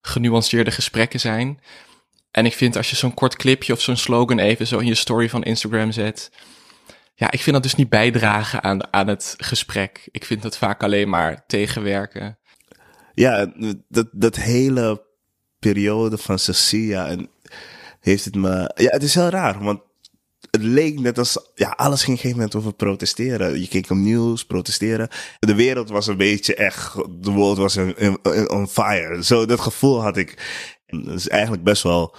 [0.02, 1.60] genuanceerde gesprekken zijn.
[2.32, 4.96] En ik vind als je zo'n kort clipje of zo'n slogan even zo in je
[4.96, 6.32] story van Instagram zet.
[7.16, 10.08] Ja, ik vind dat dus niet bijdragen aan, aan het gesprek.
[10.12, 12.38] Ik vind dat vaak alleen maar tegenwerken.
[13.14, 13.54] Ja,
[13.88, 15.06] dat, dat hele
[15.60, 17.30] periode van Cecilia en
[18.06, 18.72] heeft het me.
[18.76, 19.80] Ja, het is heel raar, want
[20.52, 21.52] het leek net als.
[21.56, 23.60] Ja, alles ging op een gegeven moment over protesteren.
[23.60, 25.10] Je keek op nieuws, protesteren.
[25.40, 26.94] De wereld was een beetje echt.
[27.10, 27.78] De world was
[28.48, 29.24] on fire.
[29.24, 30.38] Zo, dat gevoel had ik.
[30.88, 32.16] Dat is eigenlijk best wel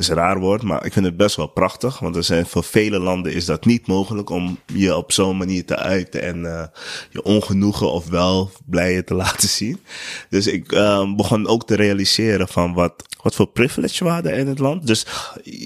[0.00, 1.98] is een raar woord, maar ik vind het best wel prachtig.
[1.98, 5.64] Want er zijn voor vele landen is dat niet mogelijk om je op zo'n manier
[5.64, 6.64] te uiten en uh,
[7.10, 9.80] je ongenoegen of wel blijen te laten zien.
[10.28, 14.46] Dus ik uh, begon ook te realiseren van wat, wat voor privilege we hadden in
[14.46, 14.86] het land.
[14.86, 15.06] Dus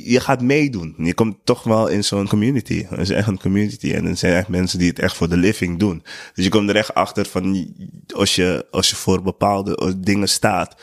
[0.05, 0.95] je gaat meedoen.
[0.99, 2.87] Je komt toch wel in zo'n community.
[2.89, 5.37] Het is echt een community en er zijn echt mensen die het echt voor de
[5.37, 6.03] living doen.
[6.35, 7.75] Dus je komt er echt achter van
[8.15, 10.77] als je, als je voor bepaalde dingen staat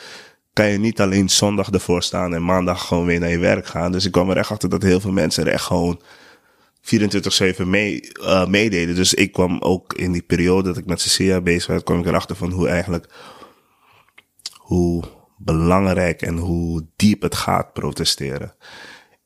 [0.52, 3.92] kan je niet alleen zondag ervoor staan en maandag gewoon weer naar je werk gaan.
[3.92, 6.00] Dus ik kwam er echt achter dat heel veel mensen er echt gewoon
[7.62, 8.94] 24-7 mee, uh, meededen.
[8.94, 12.06] Dus ik kwam ook in die periode dat ik met Cecilia bezig was, kwam ik
[12.06, 13.14] erachter van hoe eigenlijk,
[14.56, 15.04] hoe
[15.36, 18.54] belangrijk en hoe diep het gaat protesteren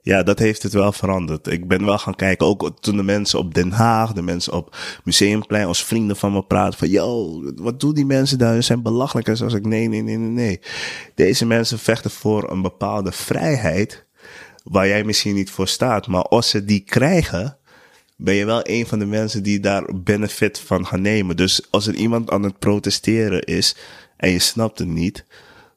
[0.07, 1.47] ja, dat heeft het wel veranderd.
[1.47, 4.77] Ik ben wel gaan kijken, ook toen de mensen op Den Haag, de mensen op
[5.05, 8.55] Museumplein, als vrienden van me praten van, yo, wat doen die mensen daar?
[8.55, 9.29] Ze zijn belachelijk.
[9.29, 10.61] En zoals ik, nee, nee, nee, nee, nee.
[11.15, 14.05] Deze mensen vechten voor een bepaalde vrijheid,
[14.65, 16.07] waar jij misschien niet voor staat.
[16.07, 17.57] Maar als ze die krijgen,
[18.17, 21.37] ben je wel een van de mensen die daar benefit van gaan nemen.
[21.37, 23.77] Dus als er iemand aan het protesteren is
[24.17, 25.25] en je snapt het niet,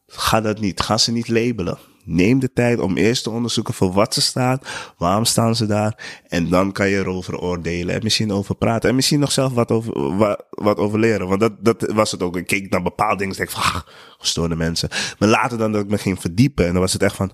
[0.08, 0.82] ga dat niet.
[0.82, 4.60] Ga ze niet labelen Neem de tijd om eerst te onderzoeken voor wat ze staan,
[4.98, 6.22] waarom staan ze daar.
[6.28, 8.90] En dan kan je erover oordelen en misschien over praten.
[8.90, 10.18] En misschien nog zelf wat over,
[10.50, 11.28] wat, over leren.
[11.28, 12.38] Want dat, dat was het ook.
[12.38, 13.82] Ik keek naar bepaalde dingen en van, ah,
[14.18, 14.90] gestoorde mensen.
[15.20, 17.32] Maar later dan dat ik me ging verdiepen en dan was het echt van,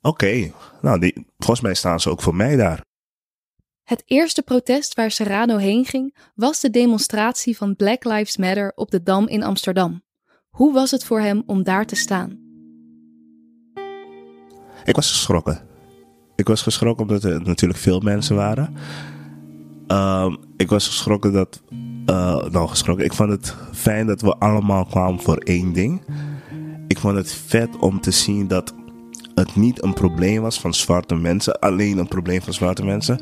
[0.00, 2.84] oké, nou, die, volgens mij staan ze ook voor mij daar.
[3.84, 8.90] Het eerste protest waar Serrano heen ging was de demonstratie van Black Lives Matter op
[8.90, 10.02] de Dam in Amsterdam.
[10.48, 12.43] Hoe was het voor hem om daar te staan?
[14.84, 15.60] Ik was geschrokken.
[16.36, 18.74] Ik was geschrokken omdat er natuurlijk veel mensen waren.
[19.88, 21.62] Um, ik was geschrokken dat.
[22.06, 23.04] Uh, nou, geschrokken.
[23.04, 26.02] Ik vond het fijn dat we allemaal kwamen voor één ding.
[26.88, 28.74] Ik vond het vet om te zien dat
[29.34, 33.20] het niet een probleem was van zwarte mensen, alleen een probleem van zwarte mensen.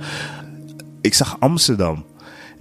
[1.01, 2.05] Ik zag Amsterdam.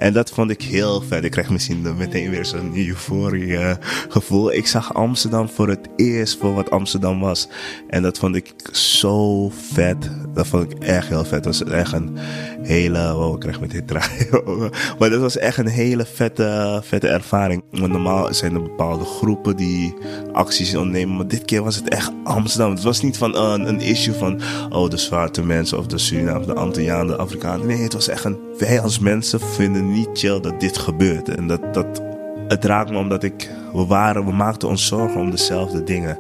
[0.02, 1.24] En dat vond ik heel vet.
[1.24, 3.72] Ik kreeg misschien meteen weer zo'n euforie uh,
[4.10, 4.54] gevoel.
[4.54, 7.48] Ik zag Amsterdam voor het eerst voor wat Amsterdam was.
[7.88, 10.10] En dat vond ik zo vet.
[10.34, 11.44] Dat vond ik echt heel vet.
[11.44, 12.18] Dat was echt een
[12.62, 13.16] hele...
[13.16, 14.70] Oh, ik krijg meteen draaien.
[15.00, 17.64] maar dat was echt een hele vette, vette ervaring.
[17.72, 19.94] Normaal zijn er bepaalde groepen die
[20.32, 21.16] acties ondernemen.
[21.16, 22.72] Maar dit keer was het echt Amsterdam.
[22.72, 24.42] Het was niet van uh, een issue van...
[24.70, 27.68] Oh, de zwarte mensen of de Suriname, de Antillianen, de Afrikanen.
[27.68, 28.40] Nee, het was echt een...
[28.58, 31.30] Wij als mensen vinden niet chill dat dit gebeurt.
[31.30, 32.02] En dat, dat,
[32.48, 36.20] het raakt me omdat ik, we waren, we maakten ons zorgen om dezelfde dingen.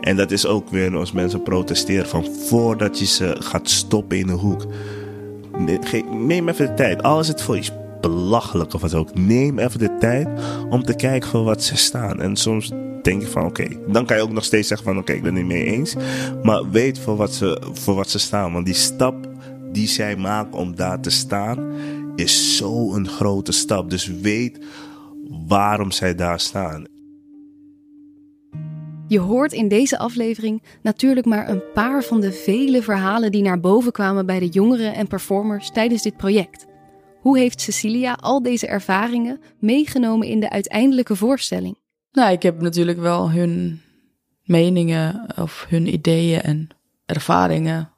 [0.00, 4.26] En dat is ook weer als mensen protesteren van voordat je ze gaat stoppen in
[4.26, 4.66] de hoek.
[6.10, 7.02] Neem even de tijd.
[7.02, 9.14] Al is het voor iets belachelijk of wat ook.
[9.14, 10.28] Neem even de tijd
[10.70, 12.20] om te kijken voor wat ze staan.
[12.20, 12.72] En soms
[13.02, 15.34] denk je van oké, dan kan je ook nog steeds zeggen van oké, ik ben
[15.34, 15.94] het niet mee eens.
[16.42, 18.52] Maar weet voor wat, ze, voor wat ze staan.
[18.52, 19.14] Want die stap
[19.72, 21.72] die zij maken om daar te staan,
[22.16, 23.90] is zo'n grote stap.
[23.90, 24.58] Dus weet
[25.46, 26.84] waarom zij daar staan.
[29.08, 33.60] Je hoort in deze aflevering natuurlijk maar een paar van de vele verhalen die naar
[33.60, 36.66] boven kwamen bij de jongeren en performers tijdens dit project.
[37.20, 41.78] Hoe heeft Cecilia al deze ervaringen meegenomen in de uiteindelijke voorstelling?
[42.12, 43.80] Nou, ik heb natuurlijk wel hun
[44.44, 46.68] meningen of hun ideeën en
[47.06, 47.90] ervaringen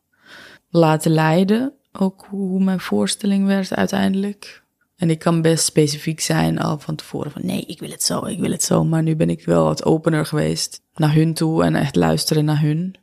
[0.68, 4.62] laten leiden ook hoe mijn voorstelling werd uiteindelijk.
[4.96, 8.24] En ik kan best specifiek zijn al van tevoren van nee, ik wil het zo,
[8.24, 8.84] ik wil het zo.
[8.84, 12.60] Maar nu ben ik wel wat opener geweest naar hun toe en echt luisteren naar
[12.60, 12.94] hun.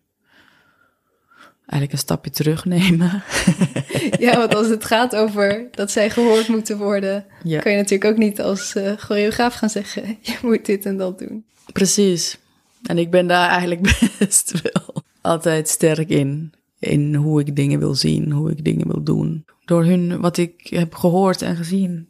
[1.65, 3.23] Eigenlijk een stapje terugnemen.
[4.19, 8.17] ja, want als het gaat over dat zij gehoord moeten worden, kan je natuurlijk ook
[8.17, 11.45] niet als uh, choreograaf gaan zeggen: je moet dit en dat doen.
[11.73, 12.37] Precies.
[12.83, 13.81] En ik ben daar eigenlijk
[14.19, 19.03] best wel altijd sterk in in hoe ik dingen wil zien, hoe ik dingen wil
[19.03, 19.45] doen.
[19.65, 22.09] Door hun, wat ik heb gehoord en gezien,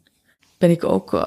[0.58, 1.26] ben ik ook uh,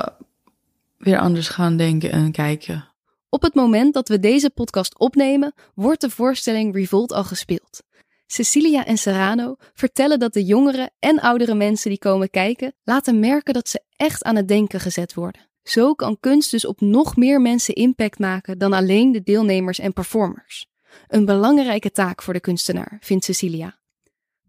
[0.98, 2.88] weer anders gaan denken en kijken.
[3.30, 7.84] Op het moment dat we deze podcast opnemen, wordt de voorstelling Revolt al gespeeld.
[8.28, 13.54] Cecilia en Serrano vertellen dat de jongere en oudere mensen die komen kijken laten merken
[13.54, 15.50] dat ze echt aan het denken gezet worden.
[15.64, 19.94] Zo kan kunst dus op nog meer mensen impact maken dan alleen de deelnemers en
[19.94, 20.68] performers.
[21.08, 23.80] Een belangrijke taak voor de kunstenaar, vindt Cecilia.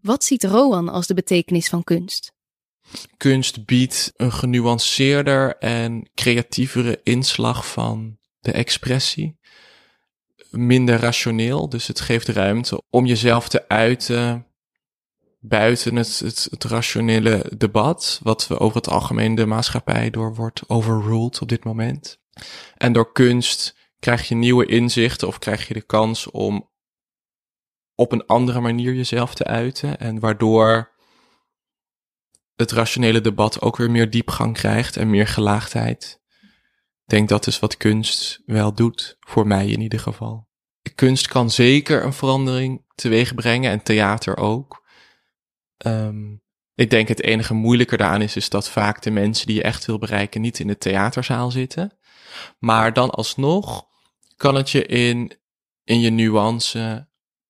[0.01, 2.31] Wat ziet Rowan als de betekenis van kunst?
[3.17, 9.37] Kunst biedt een genuanceerder en creatievere inslag van de expressie.
[10.49, 14.47] Minder rationeel, dus het geeft ruimte om jezelf te uiten
[15.39, 20.61] buiten het, het, het rationele debat, wat we over het algemeen de maatschappij door wordt
[20.67, 22.19] overruled op dit moment.
[22.77, 26.69] En door kunst krijg je nieuwe inzichten of krijg je de kans om
[27.95, 29.99] op een andere manier jezelf te uiten.
[29.99, 30.95] En waardoor
[32.55, 36.21] het rationele debat ook weer meer diepgang krijgt en meer gelaagdheid.
[37.03, 40.47] Ik denk dat is wat kunst wel doet, voor mij in ieder geval.
[40.95, 44.85] Kunst kan zeker een verandering teweeg brengen en theater ook.
[45.85, 46.41] Um,
[46.75, 49.85] ik denk het enige moeilijker daaraan is, is dat vaak de mensen die je echt
[49.85, 51.96] wil bereiken niet in de theaterzaal zitten.
[52.59, 53.85] Maar dan alsnog
[54.35, 55.39] kan het je in,
[55.83, 57.07] in je nuance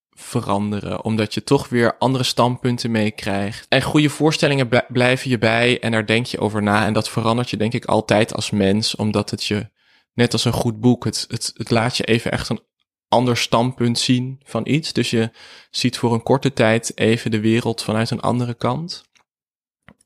[0.10, 3.66] veranderen, omdat je toch weer andere standpunten meekrijgt.
[3.70, 6.86] En goede voorstellingen blijven je bij en daar denk je over na.
[6.86, 9.70] En dat verandert je denk ik altijd als mens, omdat het je,
[10.14, 12.62] net als een goed boek, het, het, het laat je even echt een
[13.08, 14.94] ander standpunt zien van iets.
[14.94, 15.32] Dus je
[15.70, 19.06] ziet voor een korte tijd even de wereld vanuit een andere kant.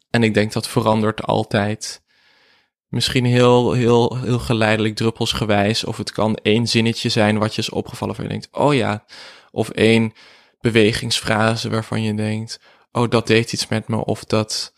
[0.09, 2.03] En ik denk dat verandert altijd
[2.91, 5.83] misschien heel, heel, heel geleidelijk druppelsgewijs.
[5.83, 9.05] Of het kan één zinnetje zijn wat je is opgevallen van je denkt, oh ja.
[9.51, 10.13] Of één
[10.61, 12.59] bewegingsfrase waarvan je denkt,
[12.91, 14.05] oh dat deed iets met me.
[14.05, 14.73] Of dat,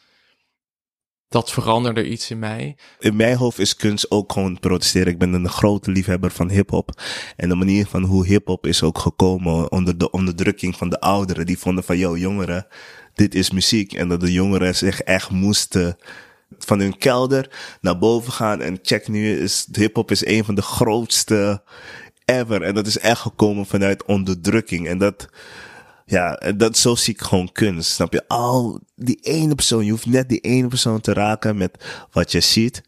[1.27, 2.75] dat veranderde iets in mij.
[2.99, 5.13] In mijn hoofd is kunst ook gewoon protesteren.
[5.13, 7.01] Ik ben een grote liefhebber van hip-hop.
[7.35, 11.45] En de manier van hoe hip-hop is ook gekomen onder de onderdrukking van de ouderen.
[11.45, 12.67] Die vonden van, yo, jongeren,
[13.13, 13.93] dit is muziek.
[13.93, 15.97] En dat de jongeren zich echt moesten
[16.59, 18.61] van hun kelder naar boven gaan.
[18.61, 21.63] En check nu is, hip-hop is een van de grootste
[22.25, 22.61] ever.
[22.61, 24.87] En dat is echt gekomen vanuit onderdrukking.
[24.87, 25.27] En dat,
[26.05, 27.91] ja, dat, zo zie ik gewoon kunst.
[27.91, 28.27] Snap je?
[28.27, 32.39] Al die ene persoon, je hoeft net die ene persoon te raken met wat je
[32.39, 32.81] ziet.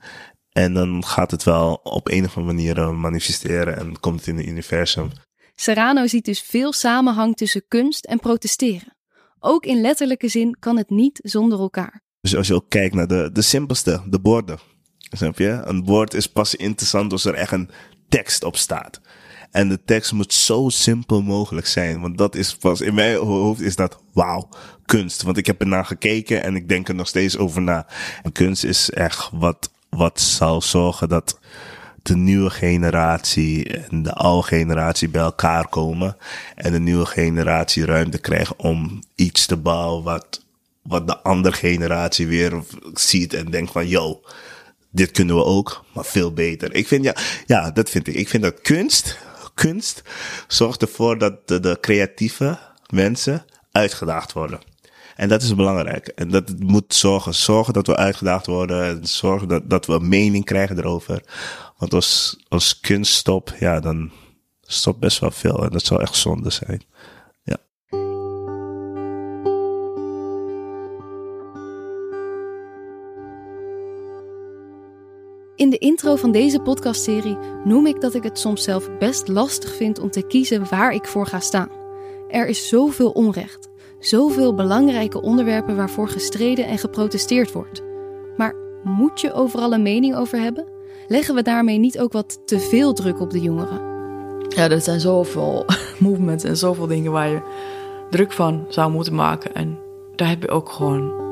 [0.51, 4.37] En dan gaat het wel op een of andere manier manifesteren en komt het in
[4.37, 5.11] het universum.
[5.55, 8.97] Serrano ziet dus veel samenhang tussen kunst en protesteren.
[9.39, 12.04] Ook in letterlijke zin kan het niet zonder elkaar.
[12.25, 14.59] Dus als je ook kijkt naar de, de simpelste, de borden.
[14.97, 15.61] Snap je?
[15.63, 17.69] Een bord is pas interessant als er echt een
[18.09, 19.01] tekst op staat.
[19.51, 22.01] En de tekst moet zo simpel mogelijk zijn.
[22.01, 24.49] Want dat is pas, in mijn hoofd is dat wauw,
[24.85, 25.21] kunst.
[25.21, 27.87] Want ik heb ernaar gekeken en ik denk er nog steeds over na.
[28.23, 31.39] En kunst is echt wat, wat zal zorgen dat
[32.01, 36.17] de nieuwe generatie en de oude generatie bij elkaar komen.
[36.55, 40.44] En de nieuwe generatie ruimte krijgt om iets te bouwen wat,
[40.87, 44.21] wat de andere generatie weer ziet en denkt van, yo,
[44.91, 46.73] dit kunnen we ook, maar veel beter.
[46.73, 48.15] Ik vind, ja, ja, dat vind ik.
[48.15, 49.17] Ik vind dat kunst
[49.55, 50.01] kunst
[50.47, 54.59] zorgt ervoor dat de, creatieve mensen uitgedaagd worden.
[55.15, 56.07] En dat is belangrijk.
[56.07, 57.33] En dat moet zorgen.
[57.33, 58.83] Zorgen dat we uitgedaagd worden.
[58.83, 61.23] En zorgen dat, dat we een mening krijgen erover.
[61.77, 64.11] Want als, als kunst stopt, ja, dan
[64.61, 65.63] stopt best wel veel.
[65.63, 66.81] En dat zou echt zonde zijn.
[75.55, 79.75] In de intro van deze podcastserie noem ik dat ik het soms zelf best lastig
[79.75, 81.69] vind om te kiezen waar ik voor ga staan.
[82.29, 87.83] Er is zoveel onrecht, zoveel belangrijke onderwerpen waarvoor gestreden en geprotesteerd wordt.
[88.37, 90.65] Maar moet je overal een mening over hebben?
[91.07, 93.79] Leggen we daarmee niet ook wat te veel druk op de jongeren?
[94.49, 95.65] Ja, er zijn zoveel
[95.99, 97.41] movements en zoveel dingen waar je
[98.09, 99.53] druk van zou moeten maken.
[99.53, 99.79] En
[100.15, 101.24] daar heb je ook gewoon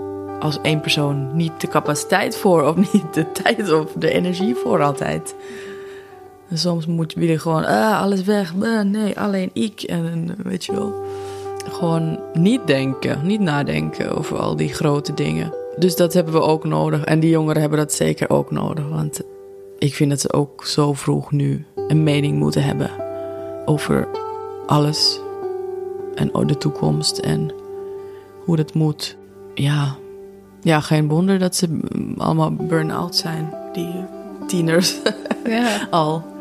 [0.44, 4.82] als één persoon niet de capaciteit voor, of niet de tijd of de energie voor
[4.82, 5.36] altijd.
[6.54, 9.82] Soms moet je gewoon, ah, alles weg, ah, nee, alleen ik.
[9.82, 10.94] En weet je wel,
[11.72, 15.54] gewoon niet denken, niet nadenken over al die grote dingen.
[15.78, 17.04] Dus dat hebben we ook nodig.
[17.04, 18.88] En die jongeren hebben dat zeker ook nodig.
[18.90, 19.22] Want
[19.78, 22.90] ik vind dat ze ook zo vroeg nu een mening moeten hebben
[23.66, 24.08] over
[24.66, 25.20] alles.
[26.16, 27.52] En de toekomst en
[28.46, 29.18] hoe dat moet.
[29.54, 29.98] Ja,
[30.64, 31.80] ja, geen wonder dat ze
[32.18, 34.06] allemaal burn-out zijn, die
[34.48, 34.96] tieners.
[35.46, 35.88] Ja.
[35.90, 36.32] Al.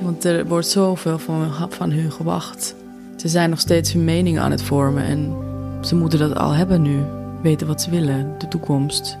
[0.00, 2.74] Want er wordt zoveel van, van hun gewacht.
[3.16, 5.34] Ze zijn nog steeds hun mening aan het vormen en
[5.80, 7.02] ze moeten dat al hebben nu.
[7.42, 9.18] Weten wat ze willen, de toekomst.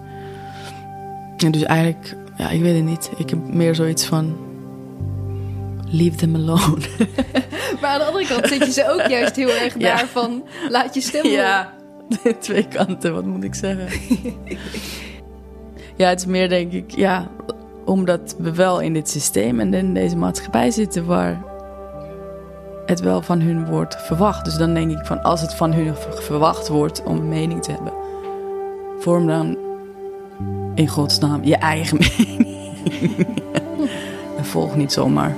[1.36, 3.10] En dus eigenlijk, ja, ik weet het niet.
[3.16, 4.36] Ik heb meer zoiets van.
[5.90, 6.80] Leave them alone.
[7.80, 9.96] maar aan de andere kant zit je ze ook juist heel erg ja.
[9.96, 10.44] daar van.
[10.68, 11.30] Laat je stemmen.
[11.30, 11.72] Ja,
[12.38, 14.00] twee kanten, wat moet ik zeggen?
[15.96, 17.30] ja, het is meer denk ik, ja,
[17.84, 21.42] omdat we wel in dit systeem en in deze maatschappij zitten waar
[22.86, 24.44] het wel van hun wordt verwacht.
[24.44, 27.72] Dus dan denk ik van als het van hun verwacht wordt om een mening te
[27.72, 27.92] hebben,
[28.98, 29.58] vorm dan
[30.74, 32.48] in godsnaam je eigen mening.
[34.38, 35.34] en volg niet zomaar.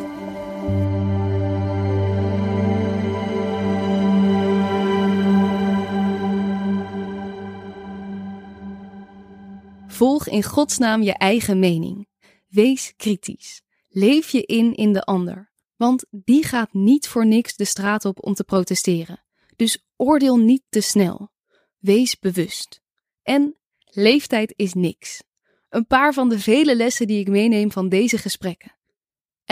[10.03, 12.09] Volg in godsnaam je eigen mening.
[12.49, 13.63] Wees kritisch.
[13.89, 15.53] Leef je in in de ander.
[15.77, 19.25] Want die gaat niet voor niks de straat op om te protesteren.
[19.57, 21.31] Dus oordeel niet te snel.
[21.79, 22.83] Wees bewust.
[23.23, 25.23] En leeftijd is niks.
[25.69, 28.77] Een paar van de vele lessen die ik meeneem van deze gesprekken.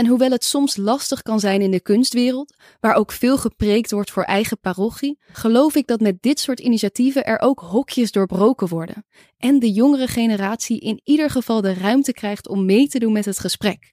[0.01, 4.11] En hoewel het soms lastig kan zijn in de kunstwereld, waar ook veel gepreekt wordt
[4.11, 9.07] voor eigen parochie, geloof ik dat met dit soort initiatieven er ook hokjes doorbroken worden
[9.39, 13.25] en de jongere generatie in ieder geval de ruimte krijgt om mee te doen met
[13.25, 13.93] het gesprek.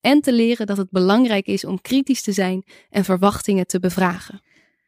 [0.00, 4.42] En te leren dat het belangrijk is om kritisch te zijn en verwachtingen te bevragen.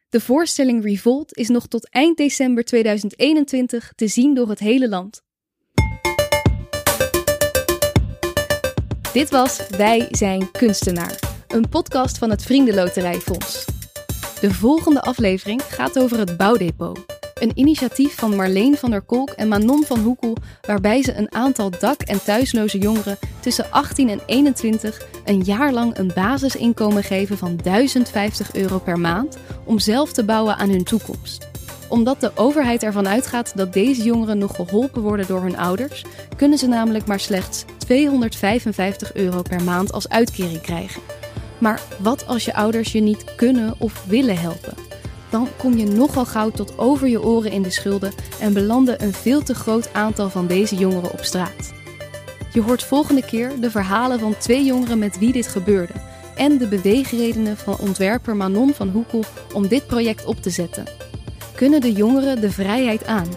[0.09, 5.21] De voorstelling Revolt is nog tot eind december 2021 te zien door het hele land.
[9.15, 13.65] Dit was Wij zijn kunstenaar, een podcast van het Vriendenloterijfonds.
[14.41, 16.99] De volgende aflevering gaat over het Bouwdepot.
[17.33, 21.69] Een initiatief van Marleen van der Kolk en Manon van Hoekel, waarbij ze een aantal
[21.79, 27.59] dak- en thuisloze jongeren tussen 18 en 21 een jaar lang een basisinkomen geven van
[27.63, 31.54] 1050 euro per maand om zelf te bouwen aan hun toekomst.
[31.95, 36.57] Omdat de overheid ervan uitgaat dat deze jongeren nog geholpen worden door hun ouders, kunnen
[36.57, 41.01] ze namelijk maar slechts 255 euro per maand als uitkering krijgen.
[41.57, 44.73] Maar wat als je ouders je niet kunnen of willen helpen?
[45.29, 49.13] Dan kom je nogal gauw tot over je oren in de schulden en belanden een
[49.13, 51.73] veel te groot aantal van deze jongeren op straat.
[52.53, 55.93] Je hoort volgende keer de verhalen van twee jongeren met wie dit gebeurde
[56.35, 59.23] en de beweegredenen van ontwerper Manon van Hoekel
[59.53, 60.85] om dit project op te zetten.
[61.55, 63.27] Kunnen de jongeren de vrijheid aan?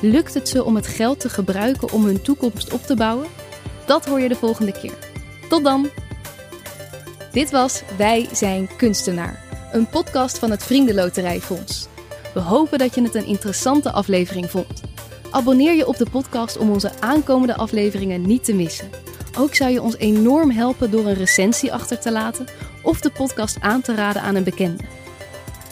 [0.00, 3.26] Lukt het ze om het geld te gebruiken om hun toekomst op te bouwen?
[3.86, 4.98] Dat hoor je de volgende keer.
[5.48, 5.88] Tot dan!
[7.32, 11.86] Dit was Wij zijn kunstenaar, een podcast van het Vriendenloterijfonds.
[12.34, 14.82] We hopen dat je het een interessante aflevering vond.
[15.30, 18.90] Abonneer je op de podcast om onze aankomende afleveringen niet te missen.
[19.38, 22.46] Ook zou je ons enorm helpen door een recensie achter te laten
[22.82, 24.82] of de podcast aan te raden aan een bekende.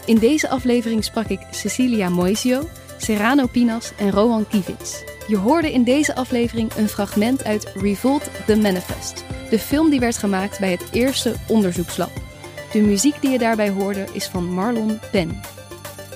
[0.06, 5.02] In deze aflevering sprak ik Cecilia Moisio, Serrano Pinas en Rowan Kivits.
[5.28, 10.16] Je hoorde in deze aflevering een fragment uit Revolt the Manifest, de film die werd
[10.16, 12.10] gemaakt bij het eerste onderzoekslab.
[12.72, 15.40] De muziek die je daarbij hoorde is van Marlon Penn.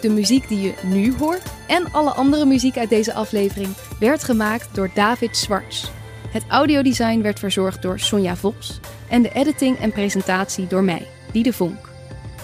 [0.01, 3.69] De muziek die je nu hoort en alle andere muziek uit deze aflevering
[4.01, 5.91] werd gemaakt door David Zwarts.
[6.31, 11.53] Het audiodesign werd verzorgd door Sonja Vos en de editing en presentatie door mij, Diede
[11.53, 11.88] Vonk.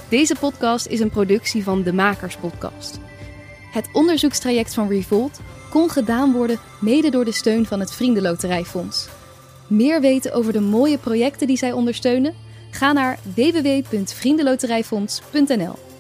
[0.08, 2.98] Deze podcast is een productie van de Makers Podcast.
[3.72, 5.40] Het onderzoekstraject van Revolt
[5.70, 9.08] kon gedaan worden mede door de steun van het Vriendenloterijfonds.
[9.66, 12.34] Meer weten over de mooie projecten die zij ondersteunen?
[12.70, 15.93] Ga naar www.vriendenloterijfonds.nl.